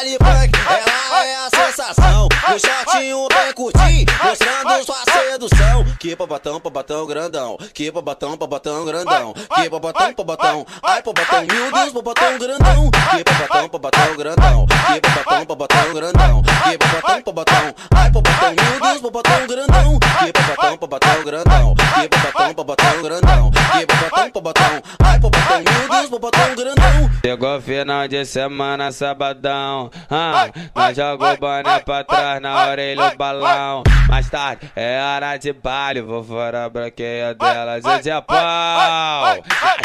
[0.00, 2.28] baile funk, ela é a sensação.
[2.30, 5.84] O shortinho bem curtinho, mostrando sua sedução.
[5.98, 7.58] Que babatão, babatão grandão.
[7.74, 9.34] Que babatão, babatão grandão.
[9.34, 10.66] Que babatão, babatão.
[10.82, 12.90] Ai, babatão, meu Deus, babatão grandão.
[12.90, 14.66] Que babatão, babatão grandão.
[14.66, 16.42] Que babatão, babatão grandão.
[16.42, 17.74] Que babatão, babatão.
[17.94, 19.98] Ai, babatão, meu Deus, babatão grandão.
[20.00, 21.74] Que babatão, babatão grandão.
[21.74, 23.50] Que babatão, babatão grandão.
[23.50, 24.82] Que babatão, babatão.
[25.04, 27.10] Ai, babatão, meu Deus, babatão grandão.
[27.22, 29.89] Chegou final de semana, sabadão.
[30.10, 33.82] Ah, nós jogou boné pra trás na orelha o balão.
[34.08, 37.84] Mais tarde é hora de baile, vou fora a branqueia delas.
[37.84, 39.36] Hoje é pau, a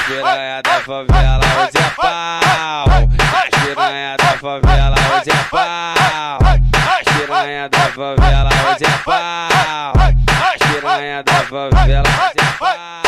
[0.06, 2.86] piranha da favela, hoje é pau.
[2.88, 6.39] A piranha da favela, hoje é pau.
[6.42, 9.94] A piranha da favela, hoje é pau.
[9.95, 13.05] A piranha da favela, hoje é pau.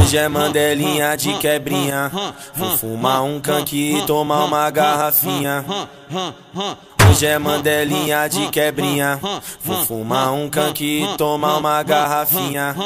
[0.00, 2.12] Hoje é mandelinha de quebrinha.
[2.54, 5.64] Vou fumar um canque e tomar uma garrafinha.
[7.10, 9.18] Hoje é mandelinha de quebrinha.
[9.64, 12.76] Vou fumar um canque e tomar uma garrafinha.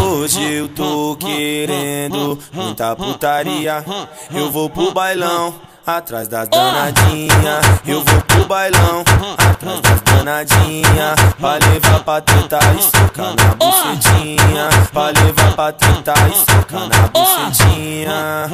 [0.00, 3.84] Hoje eu tô querendo muita putaria.
[4.32, 5.54] Eu vou pro bailão.
[5.86, 9.02] Atrás das danadinha, eu vou pro bailão.
[9.38, 14.68] Atrás das danadinha, pra levar pra tentar e socar na bucetinha.
[14.92, 18.50] Pra levar pra tentar e na bucetinha.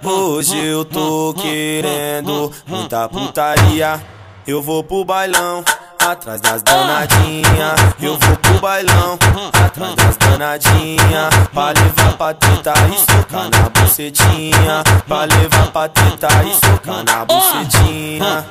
[0.00, 4.00] Hoje eu tô querendo muita putaria.
[4.46, 5.64] Eu vou pro bailão.
[6.06, 9.18] Atrás das danadinha, eu vou pro bailão.
[9.64, 14.84] Atrás das danadinha, pra levar pra tentar e socar na bucetinha.
[15.08, 18.44] Pra levar pra tentar e socar na bucetinha.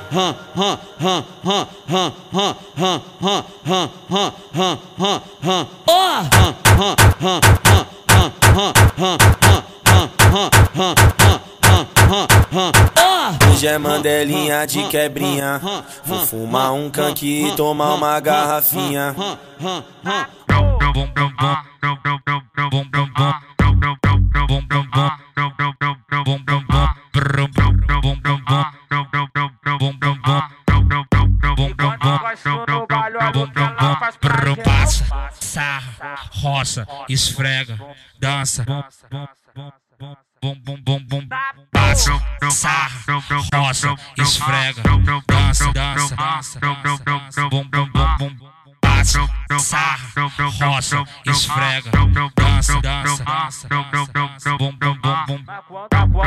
[13.50, 15.60] Hoje é mandelinha de quebrinha.
[16.04, 19.14] Vou fumar um canque e tomar uma garrafinha.
[34.64, 35.04] Passa,
[35.40, 37.78] sarra, roça, esfrega,
[38.18, 38.64] dança.
[40.44, 41.28] Bum, bum, bum, bum,
[41.72, 43.00] passa, sarra,
[43.54, 44.82] roça, esfrega,
[45.26, 48.36] dança, dança, dança, bum, bum, bum, bum,
[48.78, 49.26] passa,
[49.58, 50.06] sarra,
[50.60, 51.90] roça, esfrega,
[52.36, 55.44] dança, dança, dança, bum, bum, bum, bum.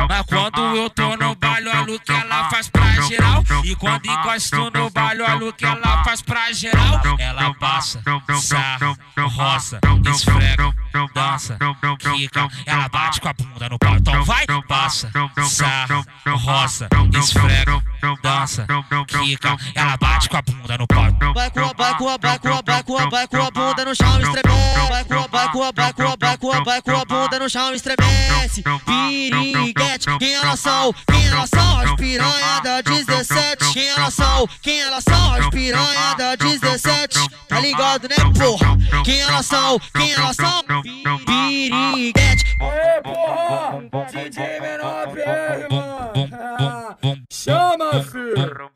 [0.09, 3.43] Mas quando eu tô no baile, olha o que ela faz pra geral.
[3.63, 7.01] E quando encosto no baile, olha o que ela faz pra geral.
[7.19, 8.01] Ela passa,
[8.41, 9.79] sarra, roça,
[10.11, 10.73] esfrega,
[11.13, 11.57] dança,
[11.99, 12.47] quica.
[12.65, 13.95] Ela bate com a bunda no pau.
[13.95, 15.11] Então vai, passa,
[15.49, 16.87] sarra, roça,
[17.17, 17.81] esfrega,
[18.21, 18.65] dança,
[19.07, 19.55] quica.
[19.75, 21.33] Ela bate com a bunda no pau.
[21.33, 23.51] Vai com a, vai com a, vai com a, vai com a, vai com a
[23.51, 24.87] bunda no chão, estremece.
[24.89, 27.05] Vai com a, vai com a, vai com a, vai com a, vai com a
[27.05, 28.63] bunda no chão, estremece.
[28.85, 30.93] Piriguete, quem elas são?
[31.09, 31.79] Quem elas são?
[31.79, 33.73] As piranha da 17.
[33.73, 34.47] Quem elas são?
[34.61, 35.33] Quem elas são?
[35.33, 37.29] As piranha da 17.
[37.47, 38.77] Tá ligado, né, porra?
[39.03, 39.79] Quem elas são?
[39.93, 40.63] Quem elas são?
[40.81, 42.43] Piriguete.
[42.61, 44.07] Aê, porra!
[44.11, 47.25] DJ menor PM, mano!
[47.29, 48.71] Chama, filho!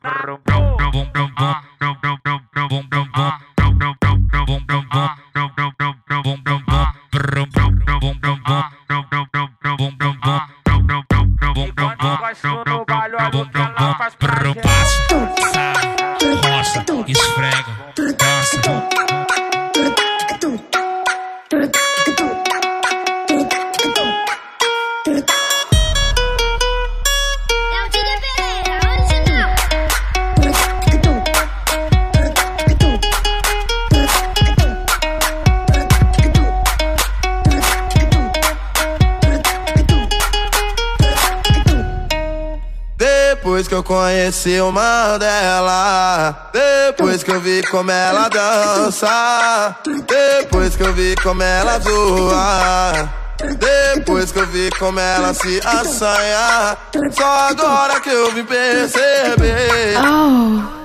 [12.32, 12.64] Passa,
[14.22, 14.54] sarra,
[15.02, 15.51] roça,
[44.32, 46.50] conheci o Mandela.
[46.54, 49.76] Depois que eu vi como ela dança.
[49.86, 53.10] Depois que eu vi como ela zoa.
[53.60, 56.78] Depois que eu vi como ela se assanha.
[57.12, 59.98] Só agora que eu vim perceber.
[60.00, 60.81] Oh.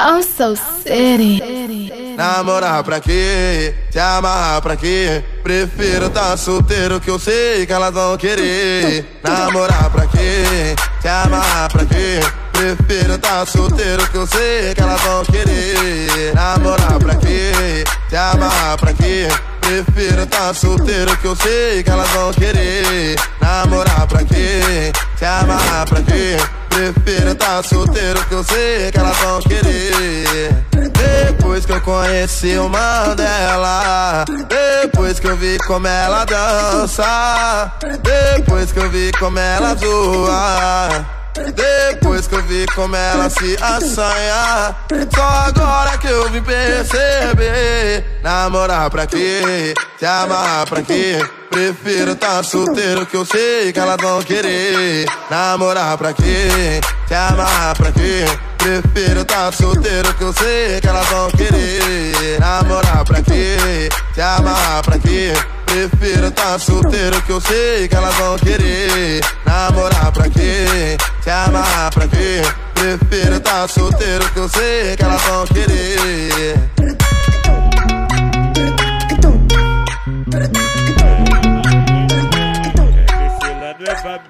[0.00, 0.54] I'm so
[0.84, 2.14] city.
[2.16, 3.74] Namorar pra quê?
[3.90, 5.24] Se amarrar pra quê?
[5.42, 9.04] Prefiro tá solteiro que eu sei que elas vão querer.
[9.24, 10.76] Namorar pra quê?
[11.00, 12.20] Se amarrar pra quê?
[12.52, 16.32] Prefiro tá solteiro que eu sei que elas vão querer.
[16.32, 17.84] Namorar pra quê?
[18.08, 19.26] Se amarrar pra quê?
[19.60, 23.16] Prefiro tá solteiro que eu sei que elas vão querer.
[23.40, 24.92] Namorar pra quê?
[25.16, 26.36] Se amarrar pra quê?
[26.68, 30.64] Prefiro tá solteiro que eu sei que elas vão querer.
[30.72, 34.24] Depois que eu conheci o Mandela.
[34.48, 37.72] Depois que eu vi como ela dança.
[38.02, 41.17] Depois que eu vi como ela zoa.
[41.54, 44.74] Depois que eu vi como ela se assanha
[45.14, 49.74] Só agora que eu vim perceber Namorar pra quê?
[49.98, 51.18] Se amarrar pra quê?
[51.50, 56.80] Prefiro tá solteiro que eu sei que elas vão querer Namorar pra quê?
[57.06, 58.24] Se amarrar pra quê?
[58.58, 63.88] Prefiro tá solteiro que eu sei que elas vão querer Namorar pra quê?
[64.14, 65.32] Se amarrar pra quê?
[65.68, 70.96] Prefiro tá solteiro que eu sei que elas vão querer Namorar pra quê?
[71.20, 72.40] Se amarrar pra quê?
[72.74, 76.58] Prefiro tá solteiro que eu sei que elas vão querer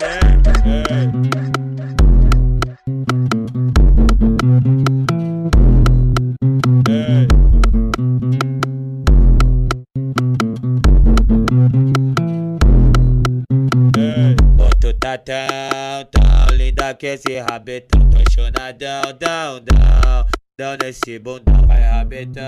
[0.00, 0.28] Ô,
[16.99, 20.27] tão linda que esse rabetão Tô chonadão, dão, dão
[20.59, 22.43] Dão nesse bundão Vai rabetão,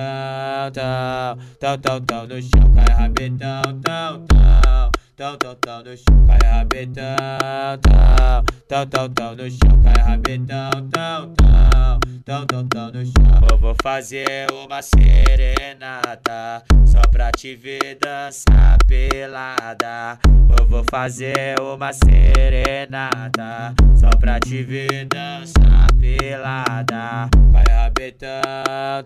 [0.73, 6.27] tão Tão, tão, tão no chão Cai rabetão, tão, tão Tão, tão, tão no chão
[6.27, 7.15] Cai rabetão,
[7.83, 12.01] tão Tão, tão, tão no chão Cai rabetão, tão, tão
[12.31, 13.49] Tão, tão, tão no chão.
[13.51, 20.17] Eu vou fazer uma serenata Só pra te ver dançar pelada.
[20.57, 27.29] Eu vou fazer uma serenata Só pra te ver dançar pelada.
[27.51, 28.41] Vai rabetão,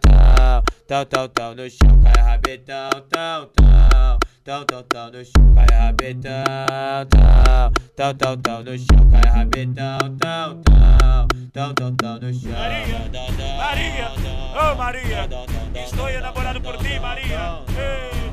[0.02, 5.54] tão Tão, tão, tão no chão Cai rabetão, tão, tão Tão, tão, tão no chão
[5.54, 12.18] Cai rabetão, tão Tão, tão, tão no chão Cai rabetão, tão, tão Tão, tão, tão
[12.18, 13.10] no chão Maria,
[13.56, 14.12] Maria,
[14.60, 15.28] oh Maria,
[15.74, 17.60] estou enamorado por ti, Maria.
[17.78, 18.24] Ei.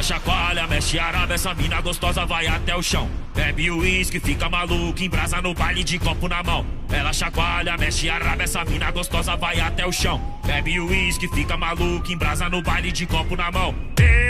[0.00, 3.08] Ela chacoalha, mexe araba, essa mina gostosa vai até o chão.
[3.34, 6.64] Bebe uísque, fica maluca, embrasa no baile de copo na mão.
[6.90, 10.20] Ela chacoalha, mexe araba, essa mina gostosa vai até o chão.
[10.46, 13.74] Bebe uísque, fica maluca, embrasa no baile de copo na mão.
[14.00, 14.29] Ê,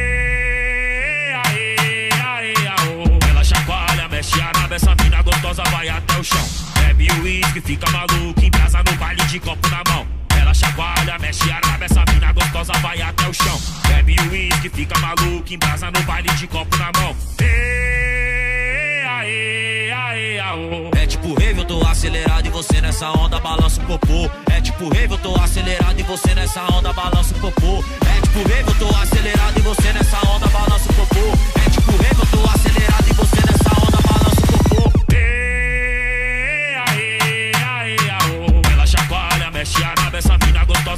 [4.21, 6.49] chacoalha, mexe araba, essa mina gostosa vai até o chão.
[6.79, 10.07] Bebe uísque, fica maluca, embrasa no baile de copo na mão.
[10.39, 13.61] Ela chacoalha, mexe araba, essa mina gostosa vai até o chão.
[13.89, 17.17] Bebe uísque, fica maluca, embrasa no baile de copo na mão.
[17.41, 20.91] Ê, aê, aê, aô.
[20.97, 24.31] É tipo rave, eu tô acelerado e você nessa onda balança o popô.
[24.51, 27.85] É tipo rave, eu tô acelerado e você nessa onda balança o popô.
[28.07, 31.61] É tipo rave, eu tô acelerado e você nessa onda balança o popô.
[31.67, 33.60] É tipo rave, eu tô acelerado e você nessa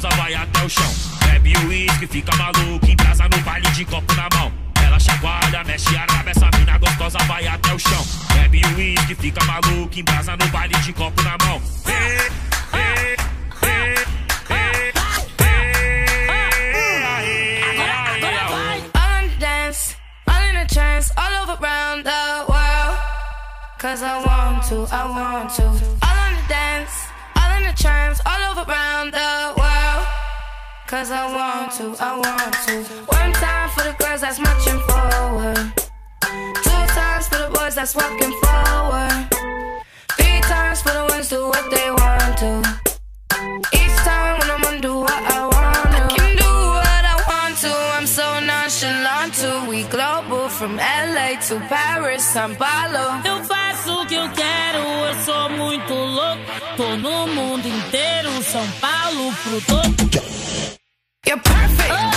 [0.03, 0.93] gostosa vai até o chão.
[1.25, 4.51] Bebe uísque, fica maluca, embrasa no baile de copo na mão.
[4.83, 8.05] Ela chacoalha, mexe araba, essa mina gostosa vai até o chão.
[8.33, 11.61] Bebe uísque, fica maluca, embrasa no baile de copo na mão.
[11.85, 11.91] Ê,
[12.73, 13.15] ê,
[13.63, 13.95] ê,
[14.49, 14.93] ê, ê,
[15.29, 16.53] aê,
[18.19, 18.53] aê, aô.
[18.53, 19.95] I wanna dance,
[20.27, 22.97] all in a trance, all over around the world.
[23.79, 25.63] Cause I want to, I want to.
[25.63, 27.02] All on the dance,
[27.85, 30.05] all over around the world.
[30.87, 32.75] Cause I want to, I want to.
[33.11, 35.73] One time for the girls that's marching forward.
[36.63, 39.27] Two times for the boys that's walking forward.
[40.15, 42.51] Three times for the ones do what they want to.
[43.73, 46.03] Each time when I'm undo what I want to.
[46.03, 47.73] I can do what I want to.
[47.97, 49.69] I'm so nonchalant too.
[49.69, 53.52] We global from LA to Paris, São Paulo.
[54.33, 56.41] Quero, eu sou muito louco.
[56.77, 59.93] Tô no mundo inteiro, São Paulo pro todo.
[61.25, 61.89] You're perfect.
[61.89, 62.12] Now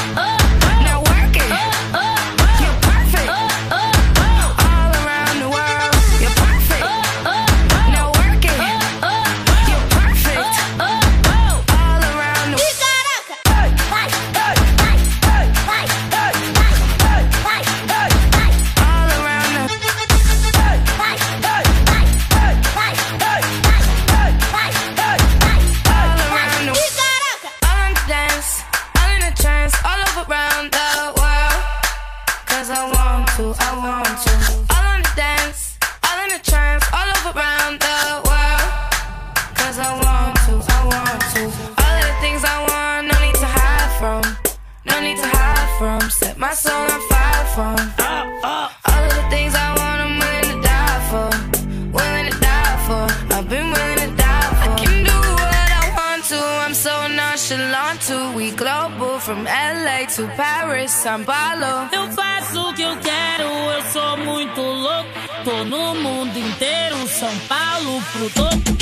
[60.15, 61.89] to Paris, São Paulo.
[61.93, 65.11] Eu faço o que eu quero, eu sou muito louco.
[65.45, 68.77] Tô no mundo inteiro, São Paulo pro topo.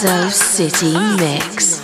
[0.00, 1.79] So City Mix.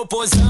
[0.00, 0.47] oposição.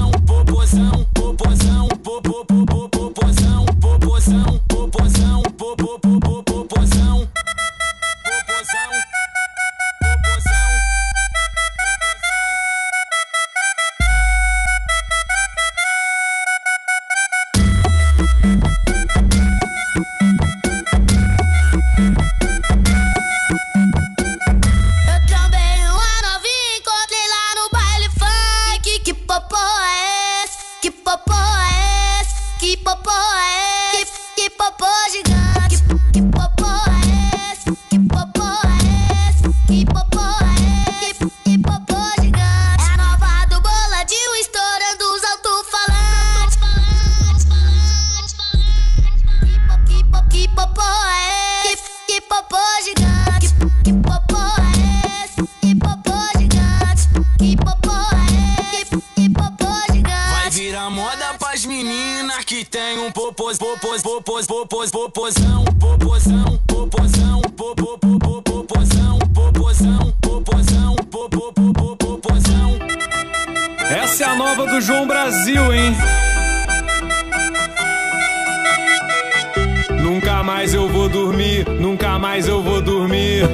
[64.29, 70.95] popos, popos, popozão, popozão, popozão, popopopopozão, popozão, popozão,
[72.21, 72.77] pozão.
[73.89, 75.95] Essa é a nova do João Brasil, hein?
[79.99, 83.49] Nunca mais eu vou dormir, nunca mais eu vou dormir.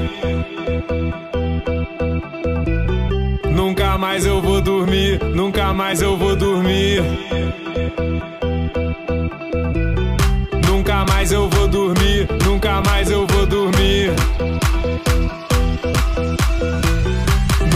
[3.50, 7.02] Nunca mais eu vou dormir, nunca mais eu vou dormir.
[12.06, 14.14] dormir, nunca mais eu vou dormir.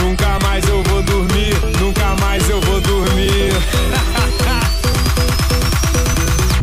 [0.00, 3.52] Nunca mais eu vou dormir, nunca mais eu vou dormir.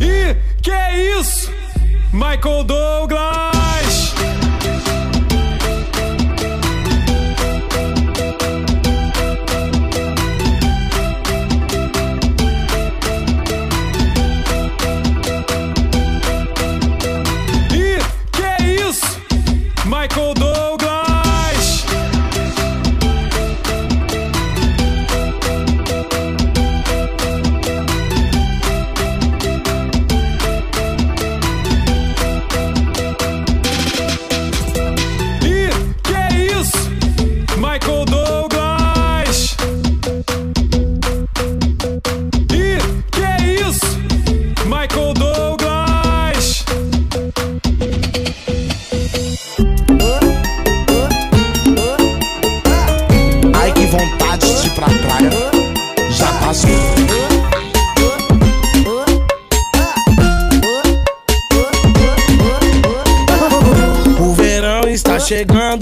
[0.00, 1.52] e que é isso?
[2.12, 3.47] Michael Douglas!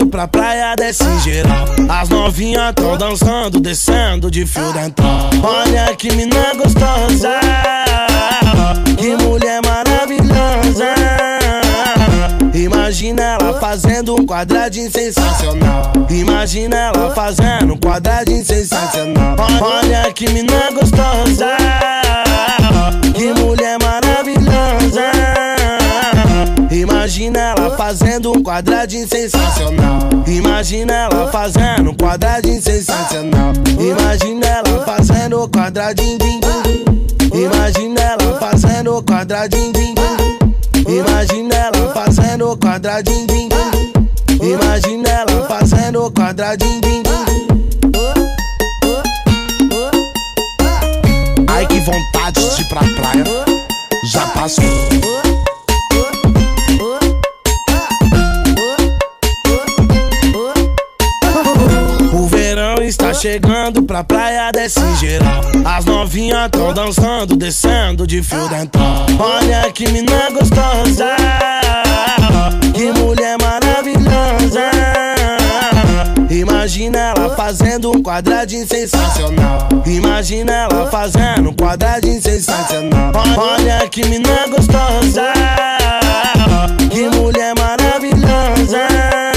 [0.05, 1.65] Pra praia desse geral.
[1.88, 5.31] As novinhas tão dançando, descendo de fio dental.
[5.43, 7.38] Olha que mina gostosa,
[8.99, 10.95] que mulher maravilhosa.
[12.53, 15.93] Imagina ela fazendo um quadradinho sensacional.
[16.11, 19.37] Imagina ela fazendo um quadradinho sensacional.
[19.61, 21.57] Olha que mina gostosa,
[23.15, 25.12] que mulher maravilhosa.
[26.71, 30.00] Imagina ela fazendo um quadradinho sensacional.
[30.26, 33.52] Imagina ela fazendo um quadradinho sensacional.
[33.78, 36.19] Imagina ela fazendo um quadradinho.
[36.19, 37.45] din, din.
[37.45, 39.73] Imagina ela fazendo um quadradinho.
[39.73, 40.97] din, din.
[40.99, 43.26] Imagina ela fazendo um quadradinho.
[43.26, 44.52] din, din.
[44.52, 46.81] Imagina ela fazendo um quadradinho.
[46.81, 47.07] din, din.
[51.49, 53.25] Ai que vontade de ir pra praia.
[54.12, 54.96] Já passou.
[63.97, 65.41] Pra praia desse geral.
[65.65, 69.07] As novinhas tão dançando, descendo de fio dental.
[69.19, 71.17] Olha que mina gostosa,
[72.75, 74.71] que mulher maravilhosa.
[76.29, 79.69] Imagina ela fazendo um quadradinho sensacional.
[79.87, 83.12] Imagina ela fazendo um quadradinho sensacional.
[83.37, 85.33] Olha que mina gostosa,
[86.90, 89.36] que mulher maravilhosa.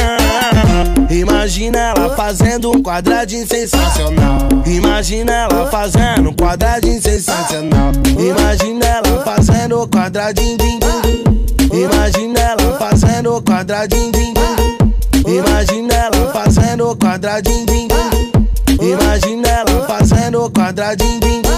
[1.10, 4.40] Imagina ela fazendo um quadradinho sensacional.
[4.66, 7.92] Imagina ela fazendo um quadradinho sensacional.
[8.18, 10.58] Imagina ela fazendo um quadradinho.
[10.58, 11.84] din, din.
[11.84, 14.12] Imagina ela fazendo um quadradinho.
[14.12, 15.38] din, din.
[15.38, 17.66] Imagina ela fazendo um quadradinho.
[17.66, 18.92] din, din.
[18.92, 21.20] Imagina ela fazendo um quadradinho.
[21.20, 21.50] din, din.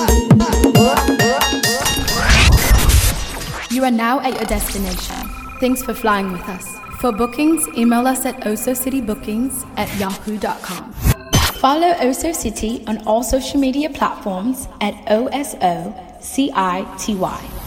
[3.71, 5.29] You are now at your destination.
[5.59, 6.65] Thanks for flying with us.
[7.01, 10.93] For bookings, email us at osocitybookings at yahoo.com.
[11.59, 17.60] Follow Oso City on all social media platforms at OSO CITY.